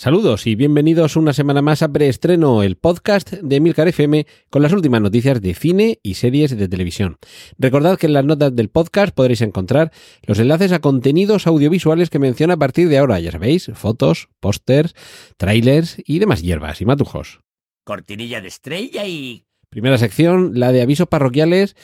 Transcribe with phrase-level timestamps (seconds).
[0.00, 4.72] Saludos y bienvenidos una semana más a Preestreno, el podcast de Milcar FM con las
[4.72, 7.18] últimas noticias de cine y series de televisión.
[7.58, 9.92] Recordad que en las notas del podcast podréis encontrar
[10.22, 14.94] los enlaces a contenidos audiovisuales que menciona a partir de ahora, ya sabéis, fotos, pósters,
[15.36, 17.40] trailers y demás hierbas y matujos.
[17.84, 19.44] Cortinilla de estrella y...
[19.68, 21.76] Primera sección, la de avisos parroquiales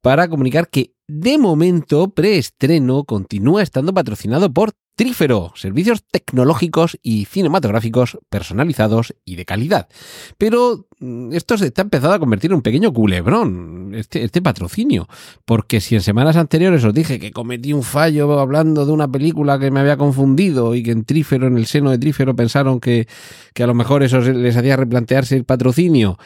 [0.00, 8.18] para comunicar que de momento Preestreno continúa estando patrocinado por Trífero, servicios tecnológicos y cinematográficos
[8.28, 9.88] personalizados y de calidad.
[10.36, 15.08] Pero mm, esto se está empezando a convertir en un pequeño culebrón, este, este patrocinio.
[15.46, 19.58] Porque si en semanas anteriores os dije que cometí un fallo hablando de una película
[19.58, 23.08] que me había confundido y que en Trífero, en el seno de Trífero, pensaron que,
[23.54, 26.18] que a lo mejor eso les hacía replantearse el patrocinio.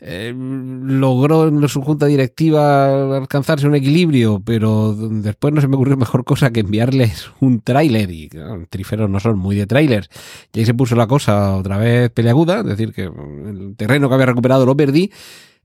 [0.00, 5.96] Eh, logró en su junta directiva alcanzarse un equilibrio, pero después no se me ocurrió
[5.96, 10.08] mejor cosa que enviarles un tráiler y claro, Tríferos no son muy de trailers.
[10.52, 14.14] Y ahí se puso la cosa otra vez peleaguda, es decir, que el terreno que
[14.14, 15.10] había recuperado lo perdí.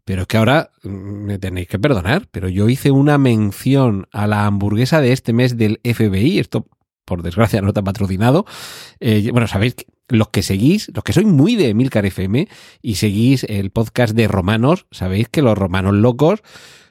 [0.06, 4.46] Pero es que ahora me tenéis que perdonar, pero yo hice una mención a la
[4.46, 6.68] hamburguesa de este mes del FBI, esto
[7.06, 8.46] por desgracia no está patrocinado.
[9.00, 12.48] Eh, bueno, sabéis que los que seguís, los que sois muy de Milcar FM
[12.82, 16.42] y seguís el podcast de romanos, sabéis que los romanos locos,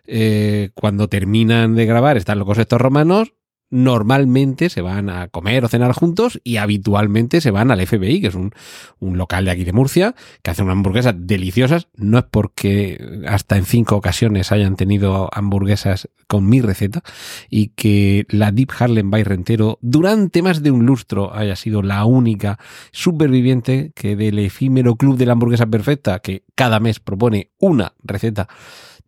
[0.07, 3.35] eh, cuando terminan de grabar, están locos estos romanos,
[3.73, 8.27] normalmente se van a comer o cenar juntos y habitualmente se van al FBI, que
[8.27, 8.53] es un,
[9.01, 11.89] un, local de aquí de Murcia, que hace unas hamburguesas deliciosas.
[11.97, 17.03] No es porque hasta en cinco ocasiones hayan tenido hamburguesas con mi receta
[17.49, 22.05] y que la Deep Harlem by Rentero durante más de un lustro haya sido la
[22.05, 22.59] única
[22.91, 28.49] superviviente que del efímero club de la hamburguesa perfecta, que cada mes propone una receta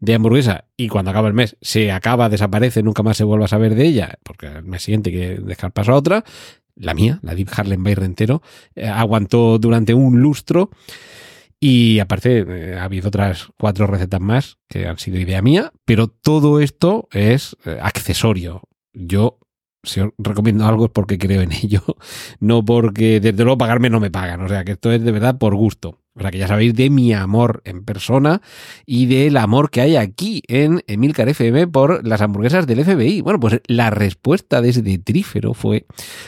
[0.00, 3.48] de hamburguesa y cuando acaba el mes se acaba, desaparece, nunca más se vuelve a
[3.48, 6.24] saber de ella, porque el mes siguiente hay que dejar paso a otra,
[6.76, 8.42] la mía, la Deep Harlem Bay Rentero,
[8.74, 10.70] eh, aguantó durante un lustro
[11.60, 16.08] y aparte eh, ha habido otras cuatro recetas más que han sido idea mía, pero
[16.08, 18.62] todo esto es eh, accesorio.
[18.92, 19.38] Yo
[19.84, 21.82] si os recomiendo algo es porque creo en ello,
[22.40, 25.38] no porque desde luego pagarme no me pagan, o sea que esto es de verdad
[25.38, 26.00] por gusto.
[26.16, 28.40] O sea que ya sabéis de mi amor en persona
[28.86, 33.20] y del amor que hay aquí en Emilcar FM por las hamburguesas del FBI.
[33.20, 35.86] Bueno, pues la respuesta desde Trífero fue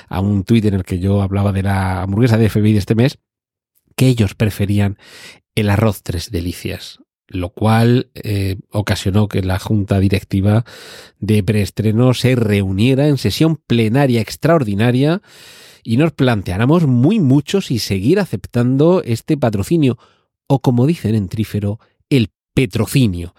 [0.09, 2.97] a un tuit en el que yo hablaba de la hamburguesa de FBI de este
[2.97, 3.21] mes,
[3.95, 4.99] que ellos preferían
[5.55, 10.65] el arroz tres delicias lo cual eh, ocasionó que la junta directiva
[11.19, 15.23] de preestreno se reuniera en sesión plenaria extraordinaria
[15.83, 19.99] y nos planteáramos muy mucho si seguir aceptando este patrocinio
[20.47, 23.35] o como dicen en Trífero, el petrocinio.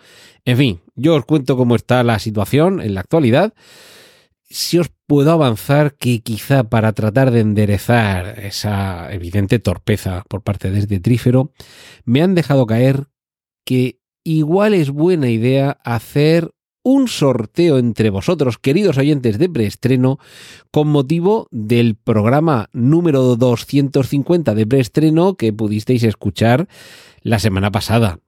[0.46, 3.54] En fin, yo os cuento cómo está la situación en la actualidad.
[4.50, 10.72] Si os puedo avanzar que quizá para tratar de enderezar esa evidente torpeza por parte
[10.72, 11.52] de este Trífero,
[12.06, 13.08] me han dejado caer
[13.68, 16.52] que igual es buena idea hacer
[16.84, 20.20] un sorteo entre vosotros, queridos oyentes de preestreno,
[20.72, 26.70] con motivo del programa número 250 de preestreno que pudisteis escuchar
[27.24, 28.22] la semana pasada.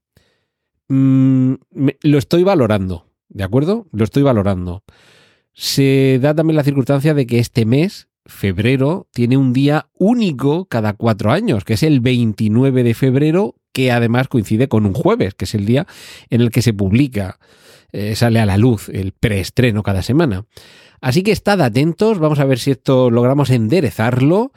[0.89, 1.53] Mm,
[2.01, 3.87] lo estoy valorando, ¿de acuerdo?
[3.93, 4.83] Lo estoy valorando.
[5.53, 10.91] Se da también la circunstancia de que este mes, febrero, tiene un día único cada
[10.91, 15.45] cuatro años, que es el 29 de febrero que además coincide con un jueves, que
[15.45, 15.87] es el día
[16.29, 17.39] en el que se publica,
[17.91, 20.45] eh, sale a la luz el preestreno cada semana.
[21.01, 24.51] Así que estad atentos, vamos a ver si esto logramos enderezarlo,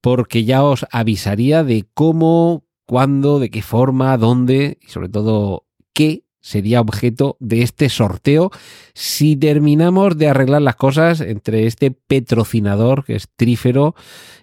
[0.00, 6.24] porque ya os avisaría de cómo, cuándo, de qué forma, dónde y sobre todo qué
[6.40, 8.50] sería objeto de este sorteo
[8.92, 13.94] si terminamos de arreglar las cosas entre este petrocinador que es Trífero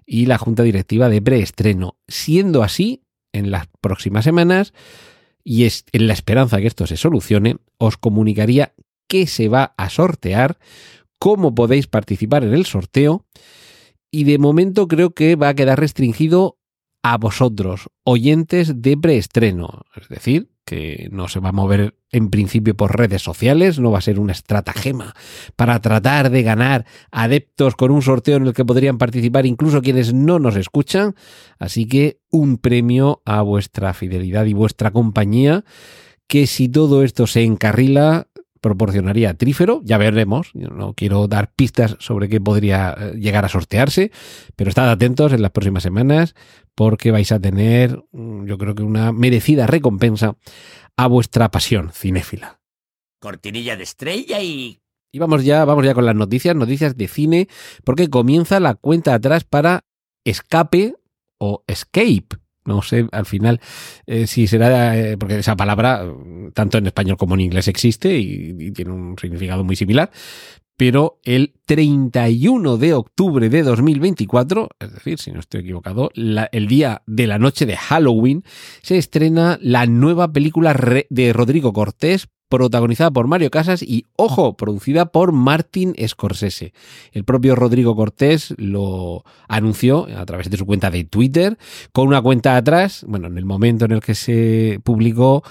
[0.03, 1.97] y la junta directiva de preestreno.
[2.07, 3.03] Siendo así,
[3.33, 4.73] en las próximas semanas
[5.43, 8.73] y es en la esperanza que esto se solucione, os comunicaría
[9.07, 10.57] qué se va a sortear,
[11.17, 13.25] cómo podéis participar en el sorteo
[14.11, 16.59] y de momento creo que va a quedar restringido
[17.03, 22.75] a vosotros, oyentes de preestreno, es decir, que no se va a mover en principio
[22.75, 25.15] por redes sociales, no va a ser una estratagema
[25.55, 30.13] para tratar de ganar adeptos con un sorteo en el que podrían participar incluso quienes
[30.13, 31.15] no nos escuchan,
[31.59, 35.63] así que un premio a vuestra fidelidad y vuestra compañía,
[36.27, 38.27] que si todo esto se encarrila,
[38.61, 39.81] proporcionaría Trífero.
[39.83, 40.51] Ya veremos.
[40.53, 44.11] No quiero dar pistas sobre qué podría eh, llegar a sortearse,
[44.55, 46.35] pero estad atentos en las próximas semanas
[46.75, 50.37] porque vais a tener, mm, yo creo que una merecida recompensa
[50.95, 52.61] a vuestra pasión cinéfila.
[53.19, 54.79] Cortinilla de estrella y...
[55.13, 57.47] Y vamos ya, vamos ya con las noticias, noticias de cine,
[57.83, 59.83] porque comienza la cuenta atrás para
[60.23, 60.95] Escape
[61.37, 62.37] o Escape.
[62.63, 63.59] No sé, al final,
[64.05, 66.05] eh, si será, eh, porque esa palabra,
[66.53, 70.11] tanto en español como en inglés existe y, tiene un significado muy similar,
[70.77, 77.01] pero el 31 de octubre de 2024, es decir, si no estoy equivocado, el día
[77.05, 78.43] de la noche de Halloween,
[78.81, 80.75] se estrena la nueva película
[81.09, 86.73] de Rodrigo Cortés, protagonizada por Mario Casas y, ojo, producida por Martin Scorsese.
[87.13, 91.57] El propio Rodrigo Cortés lo anunció a través de su cuenta de Twitter,
[91.93, 95.43] con una cuenta atrás, bueno, en el momento en el que se publicó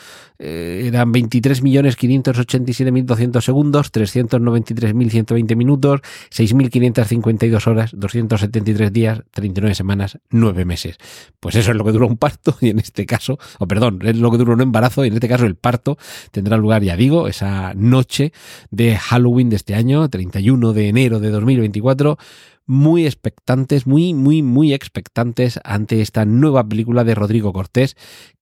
[0.42, 6.00] eh, eran 23.587.200 segundos, 393.120 minutos,
[6.30, 10.96] 6.552 horas, 273 días, 39 semanas, 9 meses.
[11.40, 14.16] Pues eso es lo que duró un parto y en este caso, o perdón, es
[14.16, 15.98] lo que duró un embarazo y en este caso el parto
[16.30, 18.32] tendrá lugar, ya digo, esa noche
[18.70, 22.18] de Halloween de este año, 31 de enero de 2024
[22.66, 27.96] muy expectantes, muy, muy, muy expectantes ante esta nueva película de Rodrigo Cortés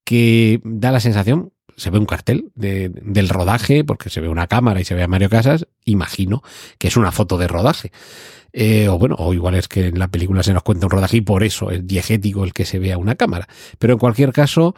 [0.05, 4.47] que da la sensación, se ve un cartel de- del rodaje, porque se ve una
[4.47, 6.43] cámara y se ve a Mario Casas, imagino
[6.79, 7.91] que es una foto de rodaje.
[8.53, 11.19] Eh, o bueno, o igual es que en la película se nos cuenta un rodaje
[11.19, 13.47] y por eso es diegético el que se vea una cámara.
[13.79, 14.75] Pero en cualquier caso,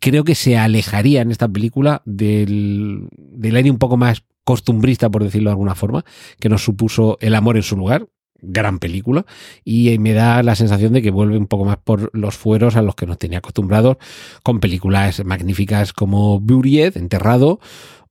[0.00, 5.22] creo que se alejaría en esta película del, del aire un poco más costumbrista, por
[5.22, 6.04] decirlo de alguna forma,
[6.40, 8.08] que nos supuso El amor en su lugar,
[8.42, 9.24] gran película,
[9.64, 12.76] y eh, me da la sensación de que vuelve un poco más por los fueros
[12.76, 13.96] a los que nos tenía acostumbrados,
[14.42, 17.60] con películas magníficas como Buried, Enterrado,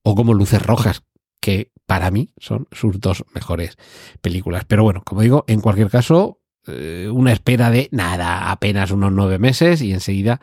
[0.03, 1.03] o como Luces Rojas,
[1.41, 3.77] que para mí son sus dos mejores
[4.21, 4.65] películas.
[4.65, 9.39] Pero bueno, como digo, en cualquier caso, eh, una espera de nada, apenas unos nueve
[9.39, 10.39] meses y enseguida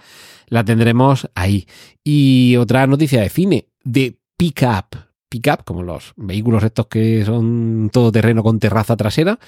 [0.49, 1.67] la tendremos ahí.
[2.05, 4.88] Y otra noticia de cine, de Pickup.
[5.29, 9.39] Pickup, como los vehículos estos que son todoterreno con terraza trasera,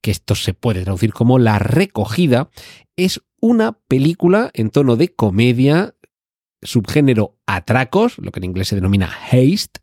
[0.00, 2.50] que esto se puede traducir como La Recogida,
[2.96, 5.94] es una película en tono de comedia,
[6.62, 9.80] subgénero atracos, lo que en inglés se denomina haste,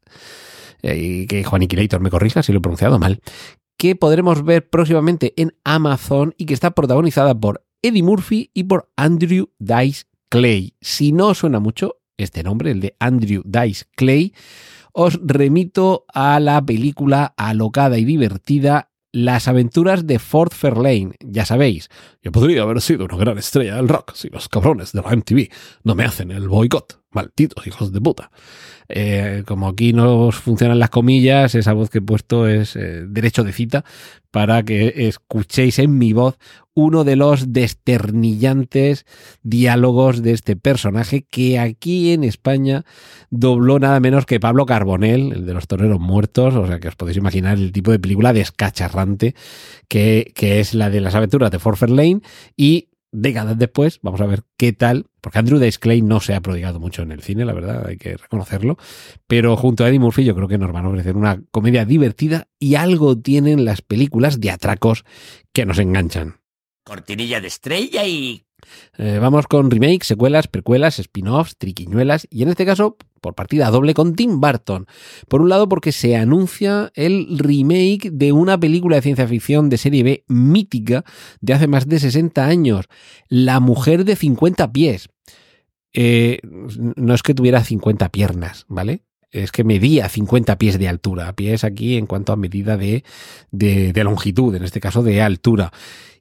[0.82, 3.22] eh, que Juan Iquilator me corrija si lo he pronunciado mal,
[3.78, 8.92] que podremos ver próximamente en Amazon y que está protagonizada por Eddie Murphy y por
[8.96, 10.76] Andrew Dice Clay.
[10.82, 14.34] Si no suena mucho este nombre, el de Andrew Dice Clay,
[14.96, 21.16] os remito a la película alocada y divertida Las aventuras de Ford Fairlane.
[21.20, 21.90] Ya sabéis,
[22.22, 25.50] yo podría haber sido una gran estrella del rock si los cabrones de la MTV
[25.84, 27.02] no me hacen el boicot.
[27.16, 28.32] Malditos hijos de puta.
[28.88, 33.44] Eh, como aquí no funcionan las comillas, esa voz que he puesto es eh, derecho
[33.44, 33.84] de cita
[34.30, 36.38] para que escuchéis en mi voz
[36.76, 39.06] uno de los desternillantes
[39.42, 42.84] diálogos de este personaje que aquí en España
[43.32, 46.96] dobló nada menos que Pablo Carbonell, el de los toreros muertos, o sea que os
[46.96, 49.36] podéis imaginar el tipo de película descacharrante
[49.88, 52.20] que, que es la de las aventuras de Forfer Lane
[52.58, 56.42] y décadas después, vamos a ver qué tal, porque Andrew Dice Clay no se ha
[56.42, 58.78] prodigado mucho en el cine, la verdad, hay que reconocerlo,
[59.26, 62.48] pero junto a Eddie Murphy yo creo que nos van a ofrecer una comedia divertida
[62.60, 65.04] y algo tienen las películas de atracos
[65.52, 66.42] que nos enganchan.
[66.84, 68.44] Cortinilla de estrella y...
[69.00, 73.96] Eh, vamos con remakes, secuelas, precuelas, spin-offs, triquiñuelas y en este caso por partida doble
[73.96, 74.86] con Tim Burton.
[75.28, 79.78] Por un lado porque se anuncia el remake de una película de ciencia ficción de
[79.78, 81.04] serie B mítica
[81.42, 82.86] de hace más de 60 años,
[83.28, 85.10] La mujer de 50 pies.
[85.92, 89.02] Eh, no es que tuviera 50 piernas, ¿vale?
[89.32, 91.34] Es que medía 50 pies de altura.
[91.34, 93.04] Pies aquí en cuanto a medida de,
[93.50, 95.72] de, de longitud, en este caso de altura.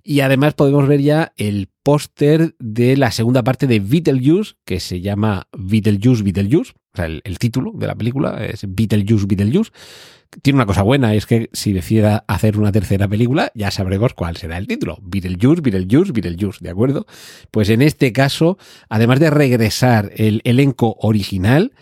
[0.03, 5.01] Y además podemos ver ya el póster de la segunda parte de Beetlejuice, que se
[5.01, 6.73] llama Beetlejuice, Beetlejuice.
[6.95, 9.73] O sea, el, título de la película es Beetlejuice, Beetlejuice.
[10.43, 14.37] Tiene una cosa buena, es que si decida hacer una tercera película, ya sabremos cuál
[14.37, 14.99] será el título.
[15.03, 17.07] Beetlejuice, Beetlejuice, Beetlejuice, ¿de acuerdo?
[17.51, 18.59] Pues en este caso,
[18.89, 21.73] además de regresar el elenco original,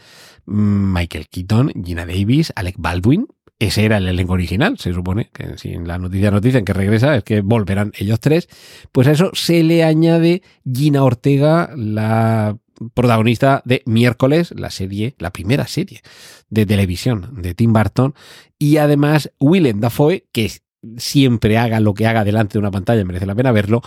[0.46, 3.26] Michael Keaton, Gina Davis, Alec Baldwin,
[3.58, 6.72] ese era el elenco original, se supone, que si en la noticia nos dicen que
[6.72, 8.48] regresa es que volverán ellos tres,
[8.90, 12.56] pues a eso se le añade Gina Ortega, la
[12.90, 16.02] protagonista de Miércoles, la serie, la primera serie
[16.48, 18.14] de televisión de Tim Burton,
[18.58, 20.50] y además Willem Dafoe, que
[20.96, 23.82] siempre haga lo que haga delante de una pantalla, merece la pena verlo.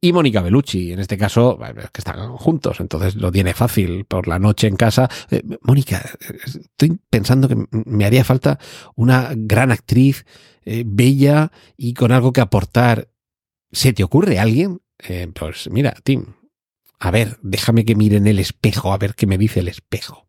[0.00, 1.58] Y Mónica Bellucci, en este caso,
[1.92, 5.08] que están juntos, entonces lo tiene fácil por la noche en casa.
[5.30, 6.02] Eh, Mónica,
[6.44, 8.58] estoy pensando que me haría falta
[8.94, 10.24] una gran actriz,
[10.64, 13.08] eh, bella y con algo que aportar.
[13.72, 14.80] ¿Se te ocurre alguien?
[15.00, 16.24] Eh, pues mira, Tim,
[16.98, 20.26] a ver, déjame que mire en el espejo, a ver qué me dice el espejo.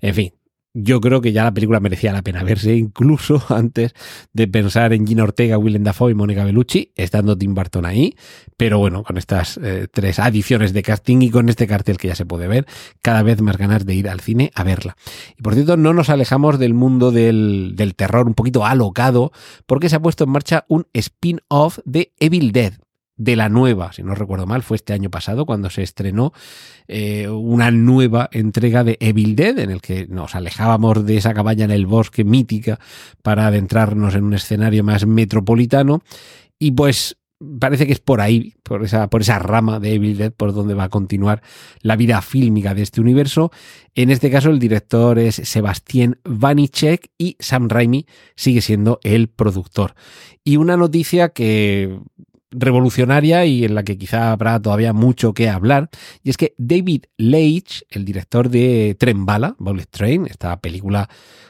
[0.00, 0.32] En fin,
[0.72, 3.92] yo creo que ya la película merecía la pena verse, incluso antes
[4.32, 8.14] de pensar en Gina Ortega, Willem Dafoe y Mónica Bellucci, estando Tim Burton ahí.
[8.56, 12.14] Pero bueno, con estas eh, tres adiciones de casting y con este cartel que ya
[12.14, 12.66] se puede ver,
[13.02, 14.96] cada vez más ganas de ir al cine a verla.
[15.36, 19.32] Y por cierto, no nos alejamos del mundo del, del terror un poquito alocado,
[19.66, 22.74] porque se ha puesto en marcha un spin-off de Evil Dead,
[23.20, 26.32] de la nueva, si no recuerdo mal, fue este año pasado cuando se estrenó
[26.88, 31.66] eh, una nueva entrega de Evil Dead, en el que nos alejábamos de esa cabaña
[31.66, 32.80] en el bosque mítica
[33.22, 36.02] para adentrarnos en un escenario más metropolitano.
[36.58, 37.18] Y pues
[37.58, 40.72] parece que es por ahí, por esa, por esa rama de Evil Dead, por donde
[40.72, 41.42] va a continuar
[41.82, 43.50] la vida fílmica de este universo.
[43.94, 49.94] En este caso, el director es Sebastián Vanichek y Sam Raimi sigue siendo el productor.
[50.42, 51.98] Y una noticia que
[52.50, 55.90] revolucionaria y en la que quizá habrá todavía mucho que hablar,
[56.22, 61.08] y es que David Leitch, el director de Tren Bala, Bullet Train, esta película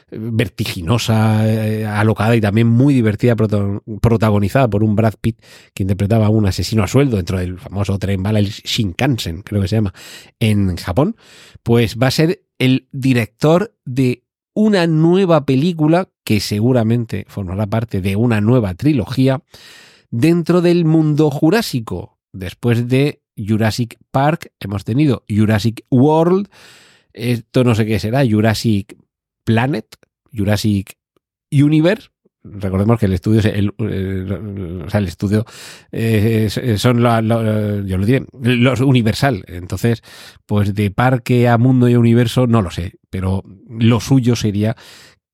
[0.09, 5.41] eh, vertiginosa, eh, alocada y también muy divertida, protagonizada por un Brad Pitt
[5.73, 9.61] que interpretaba a un asesino a sueldo dentro del famoso Tren Bala, el Shinkansen, creo
[9.61, 9.93] que se llama,
[10.39, 11.15] en Japón,
[11.63, 18.15] pues va a ser el director de una nueva película que seguramente formará parte de
[18.15, 19.41] una nueva trilogía
[20.11, 22.19] dentro del mundo jurásico.
[22.33, 26.49] Después de Jurassic Park hemos tenido Jurassic World,
[27.13, 28.97] esto no sé qué será, Jurassic
[29.43, 29.85] Planet,
[30.31, 30.97] Jurassic
[31.51, 32.09] Universe.
[32.43, 35.45] Recordemos que el estudio, el, o sea, el estudio
[35.91, 39.43] eh, son yo lo diré, los universal.
[39.47, 40.01] Entonces,
[40.47, 44.75] pues de parque a mundo y universo no lo sé, pero lo suyo sería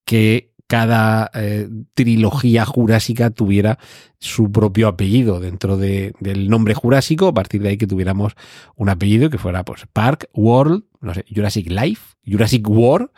[0.04, 3.78] que cada eh, trilogía jurásica tuviera
[4.20, 8.34] su propio apellido dentro de, del nombre jurásico, a partir de ahí que tuviéramos
[8.76, 13.10] un apellido que fuera pues Park, World, no sé, Jurassic Life, Jurassic War,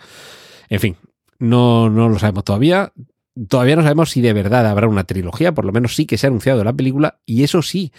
[0.69, 0.97] en fin,
[1.41, 2.93] no, no lo sabemos todavía.
[3.49, 6.27] Todavía no sabemos si de verdad habrá una trilogía, por lo menos sí que se
[6.27, 7.93] ha anunciado la película, y eso sí,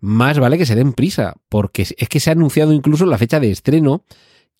[0.00, 3.38] más vale que se den prisa, porque es que se ha anunciado incluso la fecha
[3.38, 4.04] de estreno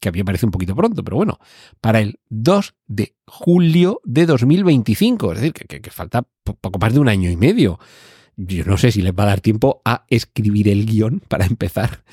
[0.01, 1.39] que a mí me parece un poquito pronto, pero bueno,
[1.81, 7.09] para el 2 de julio de 2025, es decir, que, falta poco más de un
[7.09, 7.79] año y medio.
[8.37, 12.05] Yo no sé si les va a dar tiempo a escribir el guion para empezar,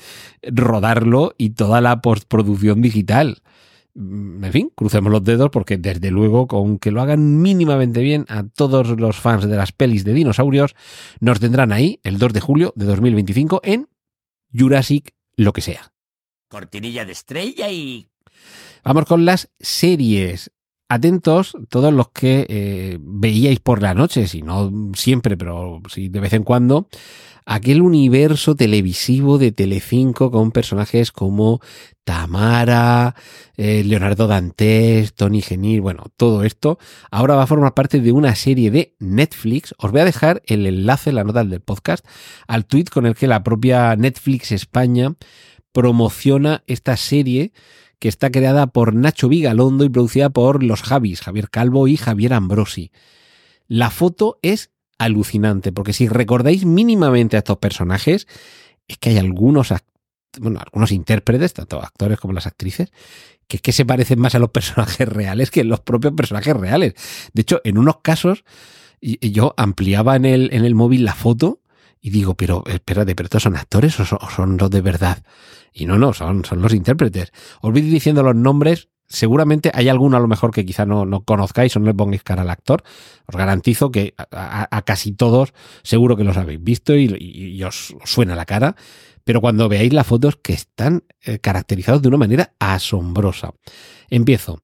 [0.42, 3.42] rodarlo y toda la postproducción digital.
[3.94, 8.26] Mm, en fin, crucemos los dedos porque desde luego con que lo hagan mínimamente bien
[8.28, 10.74] a todos los fans de las pelis de dinosaurios,
[11.20, 13.88] nos tendrán ahí el 2 de julio de 2025 en
[14.52, 15.95] Jurassic lo que sea
[16.48, 18.08] cortinilla de estrella y...
[18.84, 20.52] Vamos con las series.
[20.88, 26.32] Atentos todos los que eh, veíais por la noche, si no siempre, pero de vez
[26.32, 26.88] en cuando,
[27.44, 31.60] aquel universo televisivo de Telecinco con personajes como
[32.04, 33.16] Tamara,
[33.56, 36.78] eh, Leonardo Dantes, Tony Genil, bueno, todo esto
[37.10, 39.74] ahora va a formar parte de una serie de Netflix.
[39.78, 42.06] Os voy a dejar el enlace, la nota del podcast,
[42.46, 45.16] al tweet con el que la propia Netflix España
[45.76, 47.52] promociona esta serie
[47.98, 52.32] que está creada por Nacho Vigalondo y producida por los Javis, Javier Calvo y Javier
[52.32, 52.92] Ambrosi.
[53.68, 58.26] La foto es alucinante, porque si recordáis mínimamente a estos personajes,
[58.88, 59.74] es que hay algunos,
[60.40, 62.90] bueno, algunos intérpretes, tanto actores como las actrices,
[63.46, 66.94] que es que se parecen más a los personajes reales que los propios personajes reales.
[67.34, 68.44] De hecho, en unos casos,
[69.02, 71.60] yo ampliaba en el, en el móvil la foto
[72.06, 75.24] y digo, pero espérate, ¿pero estos son actores o son, los de verdad?
[75.78, 77.32] Y no, no, son, los intérpretes.
[77.60, 78.88] Os voy diciendo los nombres.
[79.08, 82.22] Seguramente hay alguno a lo mejor que quizá no, no conozcáis o no le pongáis
[82.22, 82.82] cara al actor.
[83.26, 85.52] Os garantizo que a, casi todos
[85.82, 88.74] seguro que los habéis visto y, os, suena la cara.
[89.22, 93.52] Pero cuando veáis las fotos que están eh, caracterizados de una manera asombrosa.
[94.08, 94.62] Empiezo.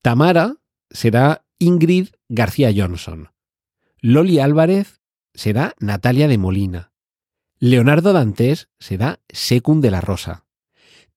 [0.00, 0.54] Tamara
[0.90, 3.30] será Ingrid García Johnson.
[4.00, 5.00] Loli Álvarez
[5.34, 6.92] será Natalia de Molina.
[7.58, 10.44] Leonardo Dantes será Secund de la Rosa.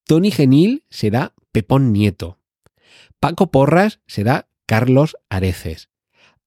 [0.05, 2.39] Tony Genil será Pepón Nieto.
[3.19, 5.89] Paco Porras será Carlos Areces.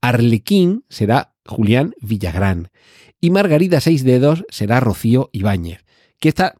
[0.01, 2.71] Arlequín será Julián Villagrán.
[3.21, 5.85] Y Margarita Seis Dedos será Rocío Ibáñez.
[6.21, 6.55] Que esta,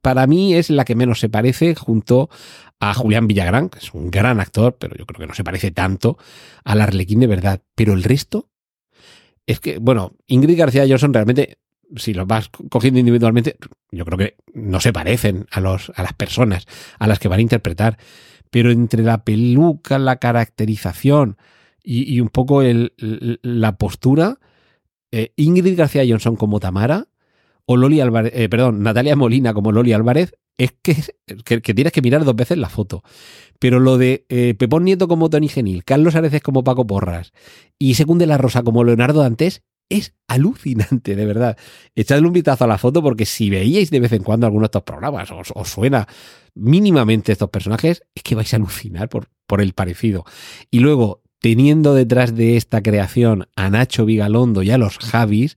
[0.00, 2.30] para mí, es la que menos se parece junto
[2.78, 5.72] a Julián Villagrán, que es un gran actor, pero yo creo que no se parece
[5.72, 6.18] tanto
[6.62, 7.62] al Arlequín de verdad.
[7.74, 8.48] Pero el resto,
[9.46, 11.58] es que, bueno, Ingrid García Johnson realmente,
[11.96, 13.56] si los vas cogiendo individualmente,
[13.90, 16.66] yo creo que no se parecen a, los, a las personas
[16.98, 17.98] a las que van a interpretar.
[18.50, 21.36] Pero entre la peluca, la caracterización
[21.82, 22.92] y, un poco el,
[23.42, 24.38] la postura,
[25.10, 27.08] eh, Ingrid García Johnson como Tamara
[27.64, 30.96] o Loli Álvarez, eh, perdón, Natalia Molina como Loli Álvarez, es que,
[31.44, 33.02] que, que, tienes que mirar dos veces la foto.
[33.58, 37.32] Pero lo de eh, Pepón Nieto como Tony Genil, Carlos Areces como Paco Porras
[37.78, 41.56] y Secunde La Rosa como Leonardo Dantes es alucinante, de verdad.
[41.94, 44.66] Echadle un vistazo a la foto porque si veíais de vez en cuando alguno de
[44.66, 46.06] estos programas os, suena
[46.54, 50.24] mínimamente estos personajes, es que vais a alucinar por, por el parecido.
[50.70, 55.56] Y luego, teniendo detrás de esta creación a Nacho Vigalondo y a los Javis,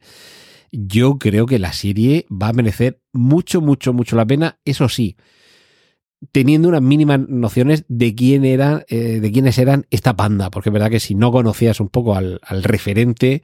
[0.71, 4.59] yo creo que la serie va a merecer mucho, mucho, mucho la pena.
[4.63, 5.17] Eso sí,
[6.31, 10.73] teniendo unas mínimas nociones de quién era, eh, de quiénes eran esta panda, porque es
[10.73, 13.43] verdad que si no conocías un poco al referente,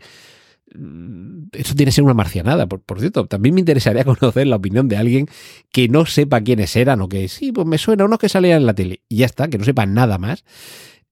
[0.76, 2.68] mm, eso tiene que ser una marcianada.
[2.68, 5.28] Por, por, cierto, también me interesaría conocer la opinión de alguien
[5.72, 8.66] que no sepa quiénes eran o que sí, pues me suena unos que salían en
[8.66, 10.44] la tele y ya está, que no sepa nada más.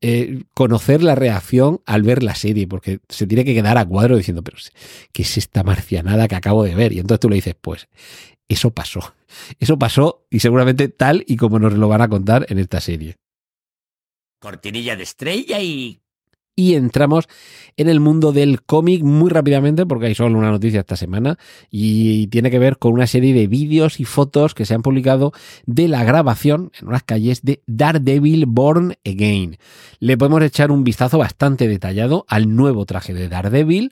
[0.02, 4.18] Eh, conocer la reacción al ver la serie, porque se tiene que quedar a cuadro
[4.18, 4.58] diciendo, pero
[5.12, 6.94] ¿qué es esta marcianada que acabo de ver?
[6.94, 7.88] Y entonces tú le dices, pues
[8.48, 9.16] eso pasó.
[9.60, 13.16] Eso pasó y seguramente tal y como nos lo van a contar en esta serie.
[14.40, 16.02] Cortinilla de estrella y...
[16.56, 17.28] Y entramos
[17.76, 21.38] en el mundo del cómic muy rápidamente porque hay solo una noticia esta semana
[21.70, 25.34] y tiene que ver con una serie de vídeos y fotos que se han publicado
[25.66, 29.58] de la grabación en unas calles de Daredevil Born Again.
[30.00, 33.92] Le podemos echar un vistazo bastante detallado al nuevo traje de Daredevil,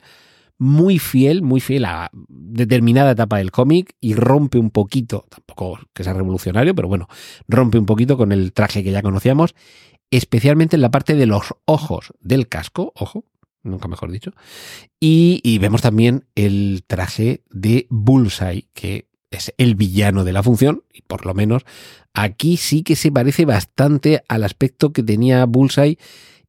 [0.57, 6.05] muy fiel, muy fiel a determinada etapa del cómic y rompe un poquito, tampoco que
[6.05, 7.09] sea revolucionario, pero bueno,
[7.49, 9.55] rompe un poquito con el traje que ya conocíamos,
[10.17, 13.25] especialmente en la parte de los ojos del casco, ojo,
[13.63, 14.31] nunca mejor dicho,
[14.99, 21.01] y, vemos también el traje de Bullseye, que es el villano de la función, y
[21.01, 21.63] por lo menos
[22.13, 25.97] aquí sí que se parece bastante al aspecto que tenía Bullseye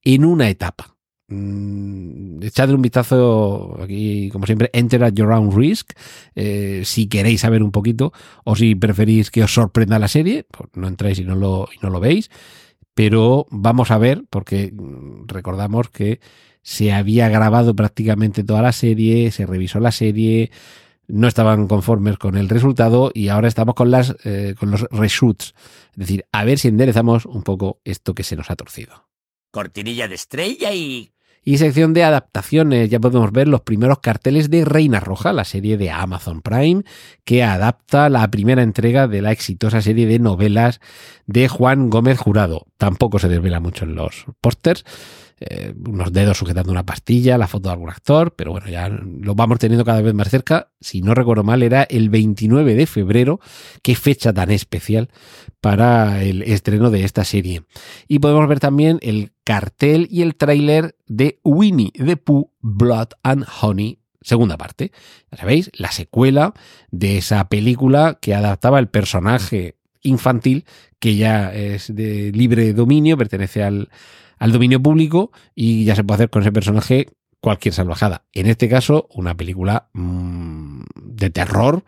[0.03, 0.95] en una etapa.
[1.29, 5.93] Mm, echadle un vistazo aquí, como siempre, enter at your own risk,
[6.35, 8.13] eh, si queréis saber un poquito
[8.45, 11.79] o si preferís que os sorprenda la serie, pues no entráis y no lo, y
[11.83, 12.31] no lo veis,
[12.95, 16.21] pero vamos a ver, porque mm, recordamos que
[16.63, 20.51] se había grabado prácticamente toda la serie, se revisó la serie,
[21.07, 25.55] no estaban conformes con el resultado y ahora estamos con las eh, con los reshoots,
[25.93, 29.09] es decir, a ver si enderezamos un poco esto que se nos ha torcido.
[29.51, 31.14] Cortinilla de estrella y
[31.45, 35.77] y sección de adaptaciones, ya podemos ver los primeros carteles de Reina Roja, la serie
[35.77, 36.85] de Amazon Prime,
[37.25, 40.81] que adapta la primera entrega de la exitosa serie de novelas
[41.27, 42.67] de Juan Gómez Jurado.
[42.79, 44.85] Tampoco se desvela mucho en los pósters.
[45.41, 49.35] Eh, unos dedos sujetando una pastilla, la foto de algún actor, pero bueno, ya lo
[49.35, 50.71] vamos teniendo cada vez más cerca.
[50.81, 53.41] Si no recuerdo mal, era el 29 de febrero.
[53.83, 55.11] Qué fecha tan especial
[55.61, 57.65] para el estreno de esta serie.
[58.07, 63.45] Y podemos ver también el cartel y el tráiler de Winnie the Pooh, Blood and
[63.61, 64.91] Honey segunda parte.
[65.31, 66.55] Ya sabéis, la secuela
[66.91, 70.65] de esa película que adaptaba el personaje infantil,
[70.99, 73.91] que ya es de libre dominio, pertenece al,
[74.45, 77.09] al dominio público y ya se puede hacer con ese personaje
[77.41, 78.27] cualquier salvajada.
[78.35, 81.83] En este caso, una película mmm, de terror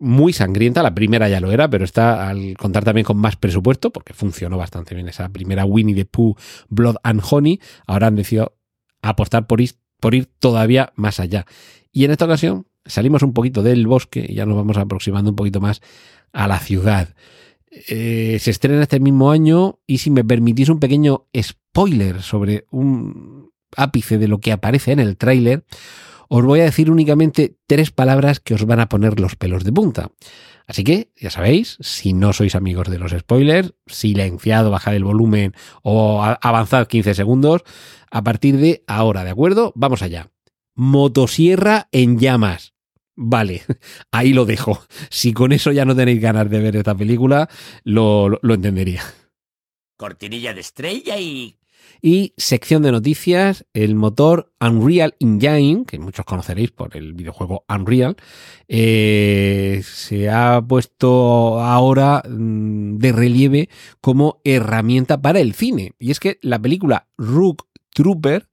[0.00, 0.82] muy sangrienta.
[0.82, 4.58] La primera ya lo era, pero está al contar también con más presupuesto, porque funcionó
[4.58, 6.34] bastante bien esa primera Winnie the Pooh,
[6.70, 7.60] Blood and Honey.
[7.86, 8.56] Ahora han decidido
[9.00, 11.46] apostar por ir, por ir todavía más allá.
[11.92, 15.36] Y en esta ocasión salimos un poquito del bosque y ya nos vamos aproximando un
[15.36, 15.82] poquito más
[16.32, 17.14] a la ciudad.
[17.70, 23.52] Eh, se estrena este mismo año y si me permitís un pequeño spoiler sobre un
[23.76, 25.64] ápice de lo que aparece en el tráiler,
[26.28, 29.72] os voy a decir únicamente tres palabras que os van a poner los pelos de
[29.72, 30.10] punta.
[30.66, 35.54] Así que, ya sabéis, si no sois amigos de los spoilers, silenciado, bajad el volumen
[35.82, 37.62] o avanzad 15 segundos.
[38.12, 39.72] A partir de ahora, ¿de acuerdo?
[39.74, 40.30] Vamos allá.
[40.76, 42.74] Motosierra en llamas.
[43.22, 43.62] Vale,
[44.12, 44.82] ahí lo dejo.
[45.10, 47.50] Si con eso ya no tenéis ganas de ver esta película,
[47.84, 49.02] lo, lo, entendería.
[49.98, 51.58] Cortinilla de estrella y
[52.02, 58.16] y sección de noticias, el motor Unreal Engine, que muchos conoceréis por el videojuego Unreal,
[58.68, 63.68] eh, se ha puesto ahora mm, de relieve
[64.00, 65.92] como herramienta para el cine.
[65.98, 68.48] Y es que la película Rook Trooper,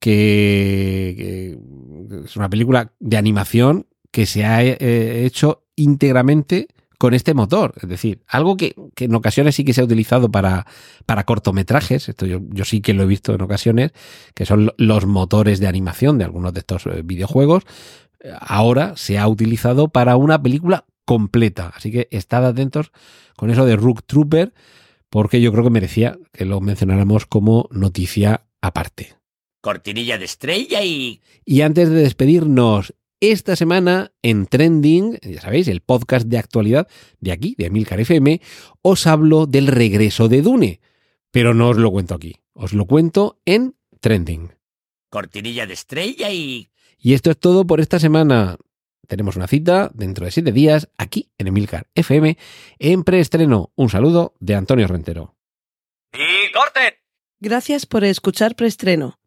[0.00, 7.32] que, que es una película de animación que se ha eh, hecho íntegramente con este
[7.32, 7.74] motor.
[7.80, 10.66] Es decir, algo que, que en ocasiones sí que se ha utilizado para,
[11.06, 13.92] para cortometrajes, esto yo, yo, sí que lo he visto en ocasiones,
[14.34, 17.64] que son los motores de animación de algunos de estos eh, videojuegos,
[18.40, 21.72] ahora se ha utilizado para una película completa.
[21.74, 22.92] Así que estad atentos
[23.36, 24.52] con eso de Rook Trooper,
[25.08, 29.19] porque yo creo que merecía que lo mencionáramos como noticia aparte.
[29.60, 31.20] Cortinilla de estrella y...
[31.44, 36.88] Y antes de despedirnos, esta semana en Trending, ya sabéis, el podcast de actualidad
[37.20, 38.40] de aquí, de Emilcar FM,
[38.80, 40.80] os hablo del regreso de Dune.
[41.30, 44.54] Pero no os lo cuento aquí, os lo cuento en Trending.
[45.10, 46.68] Cortinilla de estrella y...
[46.98, 48.56] Y esto es todo por esta semana.
[49.06, 52.38] Tenemos una cita dentro de siete días aquí en Emilcar FM
[52.78, 53.72] en preestreno.
[53.74, 55.34] Un saludo de Antonio Rentero.
[56.12, 56.94] ¡Y corten!
[57.40, 59.19] Gracias por escuchar preestreno.